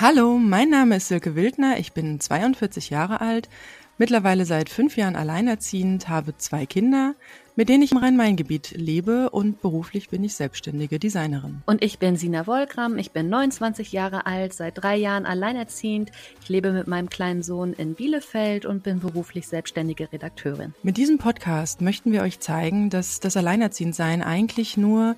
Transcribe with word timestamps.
Hallo, 0.00 0.38
mein 0.38 0.70
Name 0.70 0.98
ist 0.98 1.08
Silke 1.08 1.34
Wildner, 1.34 1.80
ich 1.80 1.92
bin 1.92 2.20
42 2.20 2.88
Jahre 2.88 3.20
alt, 3.20 3.48
mittlerweile 3.96 4.44
seit 4.44 4.68
fünf 4.68 4.96
Jahren 4.96 5.16
alleinerziehend, 5.16 6.08
habe 6.08 6.36
zwei 6.36 6.66
Kinder, 6.66 7.16
mit 7.56 7.68
denen 7.68 7.82
ich 7.82 7.90
im 7.90 7.98
Rhein-Main-Gebiet 7.98 8.76
lebe 8.76 9.28
und 9.30 9.60
beruflich 9.60 10.08
bin 10.08 10.22
ich 10.22 10.36
selbstständige 10.36 11.00
Designerin. 11.00 11.62
Und 11.66 11.82
ich 11.82 11.98
bin 11.98 12.16
Sina 12.16 12.46
Wolkram, 12.46 12.96
ich 12.96 13.10
bin 13.10 13.28
29 13.28 13.90
Jahre 13.90 14.24
alt, 14.26 14.52
seit 14.52 14.80
drei 14.80 14.94
Jahren 14.94 15.26
alleinerziehend. 15.26 16.12
Ich 16.42 16.48
lebe 16.48 16.70
mit 16.70 16.86
meinem 16.86 17.10
kleinen 17.10 17.42
Sohn 17.42 17.72
in 17.72 17.96
Bielefeld 17.96 18.66
und 18.66 18.84
bin 18.84 19.00
beruflich 19.00 19.48
selbstständige 19.48 20.12
Redakteurin. 20.12 20.74
Mit 20.84 20.96
diesem 20.96 21.18
Podcast 21.18 21.80
möchten 21.80 22.12
wir 22.12 22.22
euch 22.22 22.38
zeigen, 22.38 22.88
dass 22.88 23.18
das 23.18 23.36
Alleinerziehendsein 23.36 24.22
eigentlich 24.22 24.76
nur 24.76 25.16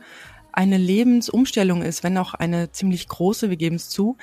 eine 0.52 0.76
Lebensumstellung 0.76 1.82
ist, 1.82 2.02
wenn 2.02 2.16
auch 2.18 2.34
eine 2.34 2.72
ziemlich 2.72 3.08
große, 3.08 3.50
wir 3.50 3.56
geben 3.56 3.76
es 3.76 3.88
zu, 3.88 4.16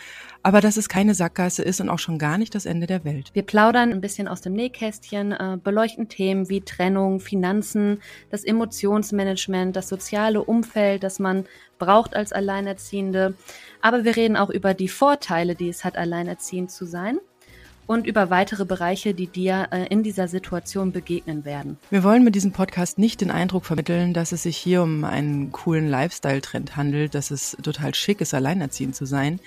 aber 0.43 0.61
dass 0.61 0.77
es 0.77 0.89
keine 0.89 1.13
Sackgasse 1.13 1.63
ist 1.63 1.81
und 1.81 1.89
auch 1.89 1.99
schon 1.99 2.17
gar 2.19 2.37
nicht 2.37 2.55
das 2.55 2.65
Ende 2.65 2.87
der 2.87 3.03
Welt. 3.03 3.31
Wir 3.33 3.43
plaudern 3.43 3.91
ein 3.91 4.01
bisschen 4.01 4.27
aus 4.27 4.41
dem 4.41 4.53
Nähkästchen, 4.53 5.31
äh, 5.31 5.57
beleuchten 5.63 6.09
Themen 6.09 6.49
wie 6.49 6.61
Trennung, 6.61 7.19
Finanzen, 7.19 8.01
das 8.29 8.43
Emotionsmanagement, 8.43 9.75
das 9.75 9.89
soziale 9.89 10.43
Umfeld, 10.43 11.03
das 11.03 11.19
man 11.19 11.45
braucht 11.79 12.15
als 12.15 12.33
Alleinerziehende. 12.33 13.33
Aber 13.81 14.03
wir 14.03 14.15
reden 14.15 14.37
auch 14.37 14.49
über 14.49 14.73
die 14.73 14.87
Vorteile, 14.87 15.55
die 15.55 15.69
es 15.69 15.83
hat, 15.83 15.97
alleinerziehend 15.97 16.71
zu 16.71 16.85
sein 16.85 17.19
und 17.87 18.05
über 18.05 18.29
weitere 18.29 18.65
Bereiche, 18.65 19.13
die 19.13 19.27
dir 19.27 19.69
äh, 19.71 19.87
in 19.87 20.03
dieser 20.03 20.27
Situation 20.27 20.91
begegnen 20.91 21.45
werden. 21.45 21.77
Wir 21.89 22.03
wollen 22.03 22.23
mit 22.23 22.35
diesem 22.35 22.51
Podcast 22.51 22.99
nicht 22.99 23.21
den 23.21 23.31
Eindruck 23.31 23.65
vermitteln, 23.65 24.13
dass 24.13 24.33
es 24.33 24.43
sich 24.43 24.57
hier 24.57 24.83
um 24.83 25.03
einen 25.03 25.51
coolen 25.51 25.89
Lifestyle-Trend 25.89 26.75
handelt, 26.75 27.15
dass 27.15 27.31
es 27.31 27.57
total 27.63 27.95
schick 27.95 28.21
ist, 28.21 28.33
alleinerziehend 28.33 28.95
zu 28.95 29.05
sein. 29.05 29.39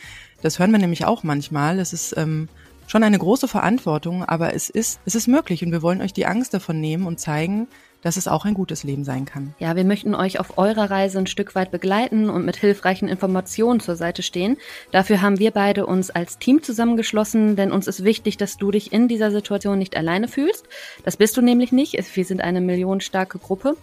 Das 0.43 0.59
hören 0.59 0.73
wir 0.73 0.79
nämlich 0.79 1.05
auch 1.05 1.23
manchmal. 1.23 1.79
Es 1.79 1.93
ist 1.93 2.17
ähm, 2.17 2.49
schon 2.87 3.05
eine 3.05 3.19
große 3.19 3.47
Verantwortung, 3.47 4.25
aber 4.25 4.55
es 4.55 4.71
ist, 4.71 5.01
es 5.05 5.15
ist 5.15 5.29
möglich 5.29 5.65
und 5.65 5.71
wir 5.71 5.83
wollen 5.83 6.01
euch 6.01 6.13
die 6.13 6.27
Angst 6.27 6.55
davon 6.55 6.81
nehmen 6.81 7.07
und 7.07 7.21
zeigen, 7.21 7.69
dass 8.03 8.17
es 8.17 8.29
auch 8.29 8.45
ein 8.45 8.55
gutes 8.55 8.85
Leben 8.85 9.05
sein 9.05 9.25
kann. 9.25 9.55
Ja, 9.59 9.77
wir 9.77 9.85
möchten 9.85 10.15
euch 10.15 10.41
auf 10.41 10.59
eurer 10.59 10.91
Reise 10.91 11.19
ein 11.19 11.27
Stück 11.27 11.55
weit 11.55 11.71
begleiten 11.71 12.31
und 12.31 12.45
mit 12.45 12.57
hilfreichen 12.57 13.09
Informationen 13.09 13.81
zur 13.81 13.97
Seite 13.97 14.23
stehen. 14.23 14.57
Dafür 14.91 15.23
haben 15.23 15.39
wir 15.39 15.51
beide 15.51 15.87
uns 15.87 16.11
als 16.11 16.39
Team 16.39 16.63
zusammengeschlossen, 16.63 17.57
denn 17.57 17.73
uns 17.73 17.87
ist 17.87 18.05
wichtig, 18.05 18.37
dass 18.37 18.57
du 18.57 18.71
dich 18.71 18.93
in 18.93 19.09
dieser 19.09 19.31
Situation 19.31 19.79
nicht 19.79 19.97
alleine 19.97 20.29
fühlst. 20.29 20.67
Das 21.05 21.17
bist 21.17 21.37
du 21.37 21.43
nämlich 21.43 21.73
nicht. 21.73 21.95
Wir 22.17 22.25
sind 22.25 22.41
eine 22.41 22.61
millionenstarke 22.61 23.39
Gruppe. 23.39 23.77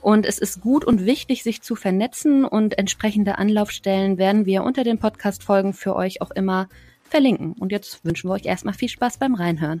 Und 0.00 0.26
es 0.26 0.38
ist 0.38 0.60
gut 0.60 0.84
und 0.84 1.06
wichtig, 1.06 1.44
sich 1.44 1.62
zu 1.62 1.76
vernetzen 1.76 2.44
und 2.44 2.76
entsprechende 2.76 3.38
Anlaufstellen 3.38 4.18
werden 4.18 4.46
wir 4.46 4.64
unter 4.64 4.82
den 4.82 4.98
Podcast-Folgen 4.98 5.74
für 5.74 5.94
euch 5.94 6.20
auch 6.20 6.32
immer 6.32 6.68
verlinken. 7.04 7.52
Und 7.52 7.70
jetzt 7.70 8.04
wünschen 8.04 8.28
wir 8.28 8.34
euch 8.34 8.46
erstmal 8.46 8.74
viel 8.74 8.88
Spaß 8.88 9.18
beim 9.18 9.36
Reinhören. 9.36 9.80